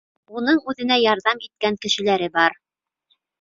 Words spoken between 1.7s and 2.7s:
кешеләре бар.